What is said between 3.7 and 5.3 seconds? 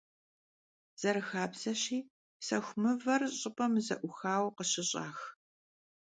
ze'uxaue khışış'ax.